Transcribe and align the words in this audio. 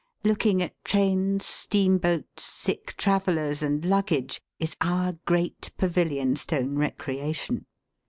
Looking 0.23 0.63
at 0.63 0.83
trains, 0.83 1.45
steamboats, 1.45 2.41
sick 2.41 2.97
travellers, 2.97 3.61
and 3.61 3.85
luggage, 3.85 4.41
is 4.57 4.75
our 4.81 5.13
great 5.27 5.69
Pavilionstone 5.77 6.75
recreation. 6.75 7.67